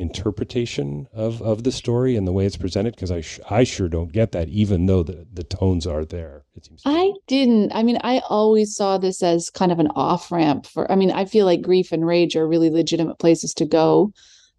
interpretation 0.00 1.06
of 1.12 1.40
of 1.42 1.62
the 1.64 1.72
story 1.72 2.16
and 2.16 2.26
the 2.26 2.32
way 2.32 2.46
it's 2.46 2.56
presented? 2.56 2.94
Because 2.94 3.10
I 3.10 3.20
sh- 3.20 3.40
I 3.48 3.64
sure 3.64 3.88
don't 3.88 4.12
get 4.12 4.32
that, 4.32 4.48
even 4.48 4.86
though 4.86 5.02
the 5.02 5.26
the 5.32 5.44
tones 5.44 5.86
are 5.86 6.04
there. 6.04 6.44
It 6.54 6.64
seems. 6.64 6.82
I 6.84 7.12
didn't. 7.26 7.72
I 7.72 7.82
mean, 7.82 7.98
I 8.02 8.20
always 8.28 8.74
saw 8.74 8.98
this 8.98 9.22
as 9.22 9.50
kind 9.50 9.70
of 9.70 9.78
an 9.78 9.88
off 9.94 10.32
ramp 10.32 10.66
for. 10.66 10.90
I 10.90 10.96
mean, 10.96 11.10
I 11.10 11.24
feel 11.24 11.46
like 11.46 11.62
grief 11.62 11.92
and 11.92 12.06
rage 12.06 12.34
are 12.36 12.48
really 12.48 12.70
legitimate 12.70 13.18
places 13.18 13.54
to 13.54 13.64
go 13.64 14.12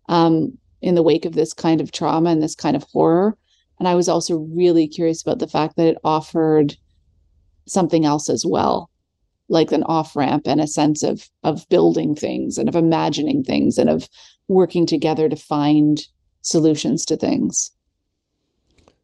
um, 0.08 0.58
in 0.82 0.96
the 0.96 1.04
wake 1.04 1.26
of 1.26 1.34
this 1.34 1.54
kind 1.54 1.82
of 1.82 1.92
trauma 1.92 2.30
and 2.30 2.42
this 2.42 2.56
kind 2.56 2.76
of 2.76 2.84
horror. 2.84 3.38
And 3.80 3.88
I 3.88 3.96
was 3.96 4.08
also 4.08 4.38
really 4.38 4.88
curious 4.88 5.22
about 5.22 5.40
the 5.40 5.48
fact 5.48 5.76
that 5.78 5.88
it 5.88 5.98
offered 6.04 6.78
something 7.68 8.06
else 8.06 8.30
as 8.30 8.46
well, 8.46 8.90
like 9.50 9.72
an 9.72 9.84
off 9.84 10.16
ramp 10.16 10.44
and 10.46 10.62
a 10.62 10.68
sense 10.68 11.04
of 11.04 11.30
of 11.44 11.68
building 11.70 12.16
things 12.16 12.58
and 12.58 12.70
of 12.70 12.76
imagining 12.76 13.44
things 13.44 13.78
and 13.78 13.90
of 13.90 14.08
working 14.52 14.86
together 14.86 15.28
to 15.30 15.36
find 15.36 16.06
solutions 16.42 17.06
to 17.06 17.18
things. 17.18 17.72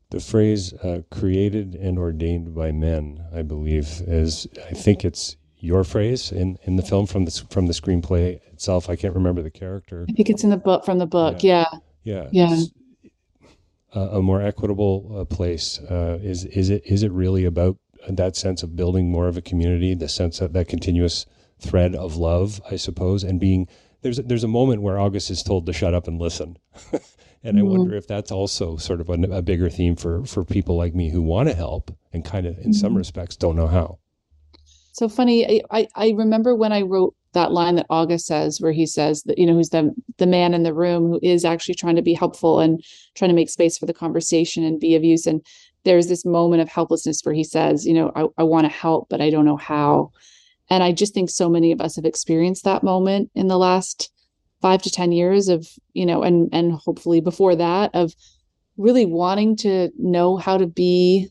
The 0.09 0.19
phrase 0.19 0.73
uh, 0.73 1.01
"created 1.11 1.75
and 1.75 1.97
ordained 1.97 2.55
by 2.55 2.71
men," 2.71 3.23
I 3.33 3.41
believe, 3.41 4.01
is 4.07 4.47
I 4.69 4.73
think 4.73 5.03
it's 5.03 5.35
your 5.59 5.83
phrase 5.83 6.31
in, 6.31 6.57
in 6.63 6.75
the 6.77 6.83
film 6.83 7.07
from 7.07 7.25
the 7.25 7.31
from 7.49 7.67
the 7.67 7.73
screenplay 7.73 8.39
itself. 8.53 8.89
I 8.89 8.95
can't 8.95 9.15
remember 9.15 9.41
the 9.41 9.51
character. 9.51 10.05
I 10.07 10.13
think 10.13 10.29
it's 10.29 10.43
in 10.43 10.49
the 10.49 10.57
book 10.57 10.85
from 10.85 10.97
the 10.99 11.05
book. 11.07 11.43
Yeah. 11.43 11.65
Yeah. 12.03 12.27
Yeah. 12.31 12.51
s- 12.51 12.69
A, 13.93 13.99
a 13.99 14.21
more 14.21 14.41
equitable 14.41 15.13
uh, 15.19 15.25
place. 15.25 15.79
Uh, 15.79 16.19
is 16.21 16.45
is 16.45 16.69
it 16.69 16.83
is 16.85 17.03
it 17.03 17.11
really 17.11 17.43
about 17.43 17.77
that 18.07 18.35
sense 18.37 18.63
of 18.63 18.75
building 18.77 19.09
more 19.11 19.27
of 19.27 19.35
a 19.35 19.41
community, 19.41 19.93
the 19.93 20.07
sense 20.07 20.39
of 20.39 20.53
that 20.53 20.67
continuous 20.69 21.25
thread 21.59 21.95
of 21.95 22.15
love, 22.15 22.61
I 22.71 22.77
suppose, 22.77 23.23
and 23.25 23.39
being 23.41 23.67
there's 24.01 24.19
a, 24.19 24.23
there's 24.23 24.43
a 24.43 24.47
moment 24.47 24.81
where 24.81 24.99
August 24.99 25.29
is 25.29 25.43
told 25.43 25.65
to 25.65 25.73
shut 25.73 25.93
up 25.93 26.07
and 26.07 26.19
listen, 26.19 26.57
and 27.43 27.57
I 27.57 27.61
Mhm. 27.61 27.69
wonder 27.69 27.95
if 27.95 28.07
that's 28.07 28.31
also 28.31 28.77
sort 28.77 29.01
of 29.01 29.09
a, 29.09 29.13
a 29.13 29.41
bigger 29.41 29.69
theme 29.69 29.95
for 29.95 30.23
for 30.25 30.43
people 30.43 30.75
like 30.77 30.93
me 30.95 31.09
who 31.09 31.21
want 31.21 31.49
to 31.49 31.55
help 31.55 31.91
and 32.13 32.23
kind 32.25 32.45
of 32.45 32.57
in 32.59 32.73
some 32.73 32.93
Mhm. 32.93 32.97
respects 32.97 33.35
don't 33.35 33.55
know 33.55 33.67
how. 33.67 33.99
So 34.93 35.07
funny. 35.07 35.45
I, 35.47 35.61
I 35.71 35.87
I 35.95 36.09
remember 36.11 36.55
when 36.55 36.71
I 36.73 36.81
wrote 36.81 37.13
that 37.33 37.51
line 37.51 37.75
that 37.75 37.85
August 37.89 38.25
says, 38.25 38.59
where 38.59 38.71
he 38.71 38.87
says 38.87 39.21
that, 39.23 39.37
you 39.37 39.45
know, 39.45 39.53
who's 39.53 39.69
the 39.69 39.93
the 40.17 40.25
man 40.25 40.53
in 40.53 40.63
the 40.63 40.73
room 40.73 41.09
who 41.11 41.19
is 41.21 41.45
actually 41.45 41.75
trying 41.75 41.95
to 41.97 42.01
be 42.01 42.13
helpful 42.13 42.59
and 42.59 42.83
trying 43.15 43.29
to 43.29 43.35
make 43.35 43.49
space 43.49 43.77
for 43.77 43.85
the 43.85 43.93
conversation 43.93 44.63
and 44.63 44.79
be 44.79 44.95
of 44.95 45.03
use. 45.03 45.27
And 45.27 45.41
there's 45.83 46.07
this 46.07 46.25
moment 46.25 46.61
of 46.61 46.69
helplessness 46.69 47.21
where 47.23 47.35
he 47.35 47.43
says, 47.43 47.85
you 47.85 47.93
know, 47.93 48.11
I, 48.15 48.25
I 48.39 48.43
want 48.43 48.65
to 48.65 48.71
help, 48.71 49.07
but 49.09 49.21
I 49.21 49.29
don't 49.29 49.45
know 49.45 49.57
how. 49.57 50.11
And 50.69 50.83
I 50.83 50.91
just 50.91 51.13
think 51.13 51.29
so 51.29 51.49
many 51.49 51.71
of 51.71 51.81
us 51.81 51.95
have 51.95 52.05
experienced 52.05 52.63
that 52.65 52.83
moment 52.83 53.31
in 53.35 53.47
the 53.47 53.57
last 53.57 54.11
five 54.61 54.81
to 54.81 54.91
10 54.91 55.11
years 55.11 55.47
of, 55.47 55.67
you 55.93 56.05
know, 56.05 56.23
and 56.23 56.49
and 56.51 56.73
hopefully 56.73 57.21
before 57.21 57.55
that 57.55 57.91
of 57.93 58.13
really 58.77 59.05
wanting 59.05 59.55
to 59.57 59.89
know 59.97 60.37
how 60.37 60.57
to 60.57 60.67
be 60.67 61.29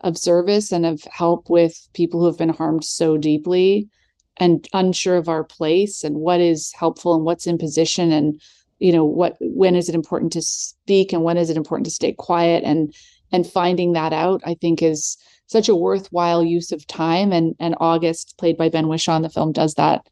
of 0.00 0.18
service 0.18 0.70
and 0.70 0.84
of 0.84 1.02
help 1.04 1.48
with 1.48 1.88
people 1.94 2.20
who 2.20 2.26
have 2.26 2.38
been 2.38 2.50
harmed 2.50 2.84
so 2.84 3.16
deeply 3.16 3.88
and 4.36 4.68
unsure 4.72 5.16
of 5.16 5.28
our 5.28 5.44
place 5.44 6.04
and 6.04 6.16
what 6.16 6.40
is 6.40 6.72
helpful 6.72 7.14
and 7.14 7.24
what's 7.24 7.46
in 7.46 7.56
position 7.56 8.12
and 8.12 8.40
you 8.78 8.92
know 8.92 9.04
what 9.04 9.36
when 9.40 9.76
is 9.76 9.88
it 9.88 9.94
important 9.94 10.32
to 10.32 10.42
speak 10.42 11.12
and 11.12 11.22
when 11.22 11.36
is 11.36 11.48
it 11.48 11.56
important 11.56 11.86
to 11.86 11.90
stay 11.90 12.12
quiet 12.12 12.62
and 12.64 12.92
and 13.32 13.46
finding 13.46 13.92
that 13.92 14.12
out 14.12 14.42
i 14.44 14.54
think 14.54 14.82
is 14.82 15.16
such 15.46 15.68
a 15.68 15.76
worthwhile 15.76 16.42
use 16.42 16.72
of 16.72 16.86
time 16.86 17.32
and 17.32 17.54
and 17.58 17.74
august 17.80 18.34
played 18.38 18.56
by 18.56 18.68
ben 18.68 18.88
whishaw 18.88 19.16
in 19.16 19.22
the 19.22 19.28
film 19.28 19.52
does 19.52 19.74
that 19.74 20.06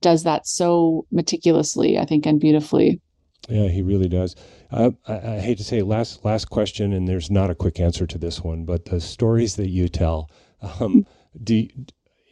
does 0.00 0.22
that 0.24 0.46
so 0.46 1.06
meticulously 1.10 1.98
i 1.98 2.04
think 2.04 2.26
and 2.26 2.40
beautifully 2.40 3.00
Yeah, 3.48 3.68
he 3.68 3.82
really 3.82 4.08
does. 4.08 4.34
Uh, 4.70 4.90
I, 5.06 5.36
I, 5.36 5.40
hate 5.40 5.58
to 5.58 5.64
say 5.64 5.82
last 5.82 6.24
last 6.24 6.46
question, 6.46 6.92
and 6.92 7.08
there's 7.08 7.30
not 7.30 7.50
a 7.50 7.54
quick 7.54 7.80
answer 7.80 8.06
to 8.06 8.18
this 8.18 8.42
one, 8.42 8.64
but 8.64 8.86
the 8.86 9.00
stories 9.00 9.56
that 9.56 9.70
you 9.70 9.88
tell, 9.88 10.28
um, 10.60 11.06
do 11.42 11.66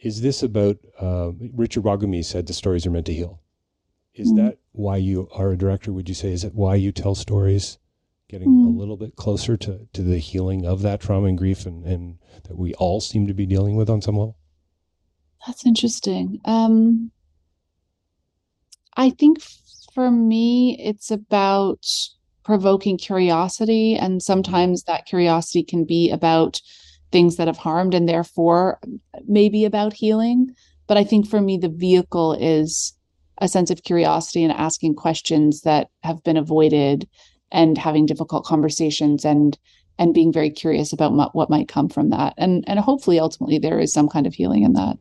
is 0.03 0.21
this 0.21 0.43
about? 0.43 0.77
Uh, 0.99 1.31
Richard 1.53 1.83
Wagamese 1.83 2.25
said 2.25 2.45
the 2.45 2.53
stories 2.53 2.85
are 2.85 2.91
meant 2.91 3.07
to 3.07 3.13
heal. 3.13 3.41
Is 4.13 4.31
mm. 4.31 4.37
that 4.37 4.57
why 4.71 4.97
you 4.97 5.27
are 5.33 5.51
a 5.51 5.57
director? 5.57 5.91
Would 5.91 6.09
you 6.09 6.15
say 6.15 6.31
is 6.31 6.43
it 6.43 6.53
why 6.53 6.75
you 6.75 6.91
tell 6.91 7.15
stories? 7.15 7.77
Getting 8.29 8.49
mm. 8.49 8.65
a 8.65 8.77
little 8.77 8.97
bit 8.97 9.15
closer 9.15 9.55
to, 9.57 9.87
to 9.93 10.01
the 10.01 10.19
healing 10.19 10.65
of 10.65 10.81
that 10.81 10.99
trauma 10.99 11.27
and 11.27 11.37
grief, 11.37 11.65
and, 11.65 11.85
and 11.85 12.17
that 12.43 12.57
we 12.57 12.73
all 12.75 12.99
seem 12.99 13.25
to 13.27 13.33
be 13.33 13.45
dealing 13.45 13.75
with 13.75 13.89
on 13.89 14.01
some 14.01 14.17
level. 14.17 14.37
That's 15.45 15.65
interesting. 15.65 16.41
Um, 16.45 17.11
I 18.97 19.11
think 19.11 19.39
for 19.93 20.11
me, 20.11 20.77
it's 20.79 21.09
about 21.09 21.85
provoking 22.43 22.97
curiosity. 22.97 23.95
And 23.95 24.23
sometimes 24.23 24.83
that 24.83 25.05
curiosity 25.05 25.63
can 25.63 25.83
be 25.83 26.09
about 26.09 26.61
things 27.11 27.35
that 27.35 27.47
have 27.47 27.57
harmed 27.57 27.93
and 27.93 28.07
therefore 28.07 28.79
maybe 29.27 29.65
about 29.65 29.93
healing. 29.93 30.55
But 30.87 30.97
I 30.97 31.03
think 31.03 31.27
for 31.27 31.41
me, 31.41 31.57
the 31.57 31.69
vehicle 31.69 32.33
is 32.33 32.93
a 33.39 33.47
sense 33.47 33.69
of 33.69 33.83
curiosity 33.83 34.43
and 34.43 34.53
asking 34.53 34.95
questions 34.95 35.61
that 35.61 35.89
have 36.03 36.23
been 36.23 36.37
avoided 36.37 37.07
and 37.51 37.77
having 37.77 38.05
difficult 38.05 38.45
conversations 38.45 39.25
and 39.25 39.57
and 39.99 40.13
being 40.13 40.31
very 40.31 40.49
curious 40.49 40.93
about 40.93 41.33
what 41.33 41.49
might 41.49 41.67
come 41.67 41.89
from 41.89 42.09
that 42.09 42.33
and 42.37 42.63
and 42.67 42.79
hopefully 42.79 43.19
ultimately 43.19 43.57
there 43.57 43.79
is 43.79 43.91
some 43.91 44.07
kind 44.07 44.27
of 44.27 44.33
healing 44.33 44.63
in 44.63 44.73
that 44.73 44.97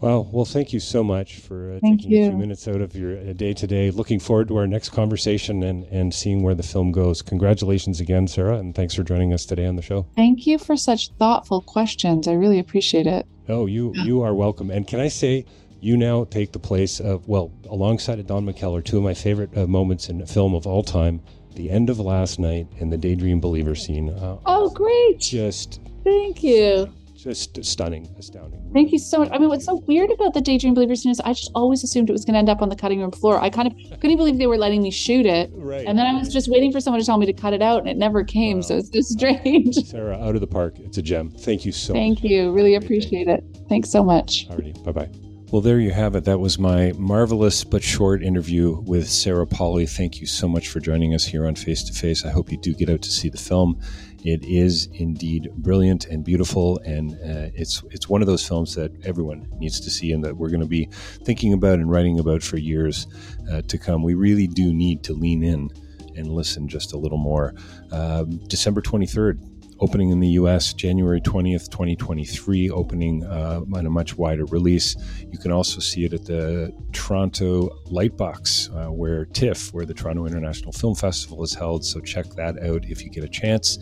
well, 0.00 0.28
well, 0.30 0.44
thank 0.44 0.72
you 0.72 0.78
so 0.78 1.02
much 1.02 1.38
for 1.38 1.72
uh, 1.72 1.80
taking 1.80 2.12
you. 2.12 2.26
a 2.26 2.28
few 2.28 2.38
minutes 2.38 2.68
out 2.68 2.80
of 2.80 2.94
your 2.94 3.18
uh, 3.18 3.32
day 3.32 3.52
today. 3.52 3.90
Looking 3.90 4.20
forward 4.20 4.46
to 4.48 4.56
our 4.56 4.66
next 4.66 4.90
conversation 4.90 5.64
and, 5.64 5.84
and 5.86 6.14
seeing 6.14 6.44
where 6.44 6.54
the 6.54 6.62
film 6.62 6.92
goes. 6.92 7.20
Congratulations 7.20 7.98
again, 7.98 8.28
Sarah, 8.28 8.58
and 8.58 8.76
thanks 8.76 8.94
for 8.94 9.02
joining 9.02 9.32
us 9.32 9.44
today 9.44 9.66
on 9.66 9.74
the 9.74 9.82
show. 9.82 10.06
Thank 10.14 10.46
you 10.46 10.56
for 10.56 10.76
such 10.76 11.10
thoughtful 11.18 11.62
questions. 11.62 12.28
I 12.28 12.34
really 12.34 12.60
appreciate 12.60 13.08
it. 13.08 13.26
Oh, 13.48 13.66
you 13.66 13.92
you 14.04 14.22
are 14.22 14.34
welcome. 14.34 14.70
And 14.70 14.86
can 14.86 15.00
I 15.00 15.08
say, 15.08 15.46
you 15.80 15.96
now 15.96 16.24
take 16.24 16.52
the 16.52 16.58
place 16.58 17.00
of 17.00 17.26
well, 17.28 17.52
alongside 17.68 18.18
of 18.18 18.26
Don 18.26 18.46
McKellar, 18.46 18.84
two 18.84 18.98
of 18.98 19.02
my 19.02 19.14
favorite 19.14 19.56
uh, 19.56 19.66
moments 19.66 20.08
in 20.08 20.20
a 20.20 20.26
film 20.26 20.54
of 20.54 20.66
all 20.66 20.82
time. 20.82 21.20
The 21.54 21.70
end 21.70 21.90
of 21.90 21.98
last 21.98 22.38
night 22.38 22.68
and 22.78 22.92
the 22.92 22.96
Daydream 22.96 23.40
Believer 23.40 23.74
scene. 23.74 24.10
Uh, 24.10 24.38
oh, 24.46 24.70
great! 24.70 25.18
Just 25.18 25.80
thank 26.04 26.42
you 26.42 26.92
just 27.18 27.62
stunning, 27.64 28.08
astounding. 28.16 28.70
Thank 28.72 28.92
you 28.92 28.98
so 28.98 29.18
much. 29.18 29.28
I 29.32 29.38
mean, 29.38 29.48
what's 29.48 29.64
so 29.64 29.82
weird 29.86 30.10
about 30.10 30.34
the 30.34 30.40
Daydream 30.40 30.74
Believer 30.74 30.94
scene 30.94 31.10
is 31.10 31.20
I 31.20 31.32
just 31.32 31.50
always 31.54 31.82
assumed 31.82 32.08
it 32.08 32.12
was 32.12 32.24
going 32.24 32.34
to 32.34 32.38
end 32.38 32.48
up 32.48 32.62
on 32.62 32.68
the 32.68 32.76
cutting 32.76 33.00
room 33.00 33.10
floor. 33.10 33.40
I 33.40 33.50
kind 33.50 33.68
of 33.68 34.00
couldn't 34.00 34.16
believe 34.16 34.38
they 34.38 34.46
were 34.46 34.56
letting 34.56 34.82
me 34.82 34.90
shoot 34.90 35.26
it. 35.26 35.50
Right. 35.52 35.84
And 35.84 35.98
then 35.98 36.06
I 36.06 36.14
was 36.14 36.32
just 36.32 36.48
waiting 36.48 36.72
for 36.72 36.80
someone 36.80 37.00
to 37.00 37.06
tell 37.06 37.18
me 37.18 37.26
to 37.26 37.32
cut 37.32 37.52
it 37.52 37.62
out, 37.62 37.80
and 37.80 37.88
it 37.88 37.96
never 37.96 38.22
came. 38.22 38.58
Wow. 38.58 38.62
So 38.62 38.76
it's 38.76 38.88
just 38.88 39.10
strange. 39.10 39.74
Sarah, 39.86 40.18
out 40.22 40.36
of 40.36 40.40
the 40.40 40.46
park. 40.46 40.78
It's 40.78 40.98
a 40.98 41.02
gem. 41.02 41.30
Thank 41.30 41.64
you 41.64 41.72
so 41.72 41.92
Thank 41.92 42.18
much. 42.18 42.22
Thank 42.22 42.30
you. 42.30 42.52
Really 42.52 42.76
appreciate 42.76 43.28
it. 43.28 43.44
Thanks 43.68 43.90
so 43.90 44.04
much. 44.04 44.48
Alrighty. 44.48 44.82
Bye 44.84 44.92
bye. 44.92 45.27
Well, 45.50 45.62
there 45.62 45.80
you 45.80 45.92
have 45.92 46.14
it. 46.14 46.24
That 46.24 46.40
was 46.40 46.58
my 46.58 46.92
marvelous 46.98 47.64
but 47.64 47.82
short 47.82 48.22
interview 48.22 48.82
with 48.82 49.08
Sarah 49.08 49.46
Polley. 49.46 49.86
Thank 49.86 50.20
you 50.20 50.26
so 50.26 50.46
much 50.46 50.68
for 50.68 50.78
joining 50.78 51.14
us 51.14 51.24
here 51.24 51.46
on 51.46 51.54
Face 51.54 51.82
to 51.84 51.92
Face. 51.94 52.26
I 52.26 52.30
hope 52.30 52.52
you 52.52 52.58
do 52.58 52.74
get 52.74 52.90
out 52.90 53.00
to 53.00 53.10
see 53.10 53.30
the 53.30 53.38
film. 53.38 53.80
It 54.22 54.44
is 54.44 54.90
indeed 54.92 55.48
brilliant 55.56 56.04
and 56.04 56.22
beautiful, 56.22 56.78
and 56.84 57.14
uh, 57.14 57.48
it's 57.54 57.82
it's 57.90 58.10
one 58.10 58.20
of 58.20 58.26
those 58.26 58.46
films 58.46 58.74
that 58.74 58.92
everyone 59.06 59.48
needs 59.58 59.80
to 59.80 59.90
see, 59.90 60.12
and 60.12 60.22
that 60.22 60.36
we're 60.36 60.50
going 60.50 60.60
to 60.60 60.66
be 60.66 60.90
thinking 61.24 61.54
about 61.54 61.78
and 61.78 61.90
writing 61.90 62.18
about 62.18 62.42
for 62.42 62.58
years 62.58 63.06
uh, 63.50 63.62
to 63.62 63.78
come. 63.78 64.02
We 64.02 64.12
really 64.12 64.48
do 64.48 64.74
need 64.74 65.02
to 65.04 65.14
lean 65.14 65.42
in 65.42 65.70
and 66.14 66.28
listen 66.28 66.68
just 66.68 66.92
a 66.92 66.98
little 66.98 67.16
more. 67.16 67.54
Um, 67.90 68.36
December 68.48 68.82
twenty 68.82 69.06
third, 69.06 69.40
opening 69.80 70.10
in 70.10 70.20
the 70.20 70.28
US 70.30 70.72
January 70.72 71.20
20th, 71.20 71.70
2023, 71.70 72.70
opening 72.70 73.24
uh, 73.24 73.60
on 73.74 73.86
a 73.86 73.90
much 73.90 74.16
wider 74.16 74.44
release. 74.46 74.96
You 75.30 75.38
can 75.38 75.52
also 75.52 75.80
see 75.80 76.04
it 76.04 76.12
at 76.12 76.24
the 76.24 76.74
Toronto 76.92 77.68
Lightbox, 77.86 78.74
uh, 78.74 78.90
where 78.90 79.24
TIFF, 79.26 79.72
where 79.72 79.86
the 79.86 79.94
Toronto 79.94 80.26
International 80.26 80.72
Film 80.72 80.94
Festival 80.94 81.42
is 81.42 81.54
held. 81.54 81.84
So 81.84 82.00
check 82.00 82.26
that 82.36 82.62
out 82.62 82.84
if 82.84 83.04
you 83.04 83.10
get 83.10 83.24
a 83.24 83.28
chance 83.28 83.78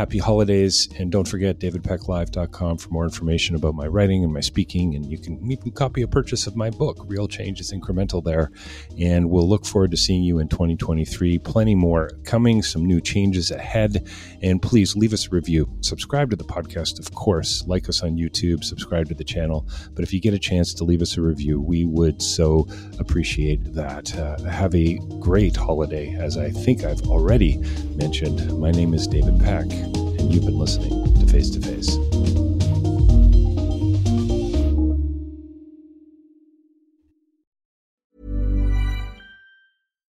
happy 0.00 0.16
holidays. 0.16 0.88
And 0.98 1.12
don't 1.12 1.28
forget 1.28 1.58
davidpecklive.com 1.58 2.78
for 2.78 2.88
more 2.88 3.04
information 3.04 3.54
about 3.54 3.74
my 3.74 3.86
writing 3.86 4.24
and 4.24 4.32
my 4.32 4.40
speaking. 4.40 4.94
And 4.94 5.04
you 5.04 5.18
can 5.18 5.52
even 5.52 5.72
copy 5.72 6.00
a 6.00 6.08
purchase 6.08 6.46
of 6.46 6.56
my 6.56 6.70
book, 6.70 7.04
Real 7.06 7.28
Change 7.28 7.60
is 7.60 7.70
Incremental, 7.70 8.24
there. 8.24 8.50
And 8.98 9.28
we'll 9.28 9.46
look 9.46 9.66
forward 9.66 9.90
to 9.90 9.98
seeing 9.98 10.22
you 10.22 10.38
in 10.38 10.48
2023. 10.48 11.40
Plenty 11.40 11.74
more 11.74 12.08
coming, 12.24 12.62
some 12.62 12.86
new 12.86 12.98
changes 13.02 13.50
ahead. 13.50 14.08
And 14.40 14.62
please 14.62 14.96
leave 14.96 15.12
us 15.12 15.26
a 15.26 15.30
review. 15.30 15.70
Subscribe 15.82 16.30
to 16.30 16.36
the 16.36 16.44
podcast, 16.44 16.98
of 16.98 17.14
course. 17.14 17.62
Like 17.66 17.86
us 17.90 18.02
on 18.02 18.16
YouTube, 18.16 18.64
subscribe 18.64 19.08
to 19.08 19.14
the 19.14 19.22
channel. 19.22 19.68
But 19.92 20.02
if 20.02 20.14
you 20.14 20.20
get 20.22 20.32
a 20.32 20.38
chance 20.38 20.72
to 20.74 20.84
leave 20.84 21.02
us 21.02 21.18
a 21.18 21.20
review, 21.20 21.60
we 21.60 21.84
would 21.84 22.22
so 22.22 22.66
appreciate 22.98 23.74
that. 23.74 24.16
Uh, 24.16 24.40
have 24.44 24.74
a 24.74 24.94
great 25.18 25.56
holiday, 25.56 26.14
as 26.14 26.38
I 26.38 26.48
think 26.48 26.84
I've 26.84 27.02
already 27.02 27.58
mentioned. 27.96 28.58
My 28.58 28.70
name 28.70 28.94
is 28.94 29.06
David 29.06 29.38
Peck 29.40 29.89
you've 30.30 30.44
been 30.44 30.58
listening 30.58 31.14
to 31.14 31.26
Face 31.26 31.50
to 31.50 31.60
Face. 31.60 31.96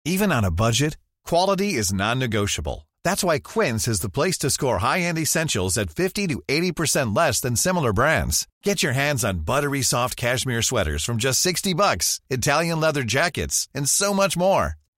Even 0.04 0.32
on 0.32 0.44
a 0.44 0.50
budget, 0.50 0.96
quality 1.24 1.74
is 1.74 1.92
non 1.92 2.18
negotiable. 2.18 2.88
That's 3.04 3.24
why 3.24 3.38
Quince 3.38 3.86
is 3.88 4.00
the 4.00 4.10
place 4.10 4.38
to 4.38 4.50
score 4.50 4.78
high 4.78 5.00
end 5.00 5.18
essentials 5.18 5.78
at 5.78 5.90
50 5.90 6.26
to 6.28 6.42
80% 6.48 7.16
less 7.16 7.40
than 7.40 7.56
similar 7.56 7.92
brands. 7.92 8.48
Get 8.62 8.82
your 8.82 8.92
hands 8.92 9.24
on 9.24 9.40
buttery 9.40 9.82
soft 9.82 10.16
cashmere 10.16 10.62
sweaters 10.62 11.04
from 11.04 11.18
just 11.18 11.40
60 11.40 11.74
bucks, 11.74 12.20
Italian 12.28 12.80
leather 12.80 13.04
jackets, 13.04 13.68
and 13.74 13.88
so 13.88 14.12
much 14.12 14.36
more. 14.36 14.74